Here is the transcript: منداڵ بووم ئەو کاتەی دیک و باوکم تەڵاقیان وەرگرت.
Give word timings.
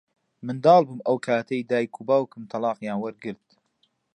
منداڵ 0.45 0.81
بووم 0.87 1.01
ئەو 1.05 1.17
کاتەی 1.25 1.61
دیک 1.71 1.91
و 1.97 2.07
باوکم 2.09 2.43
تەڵاقیان 2.51 2.97
وەرگرت. 2.99 3.47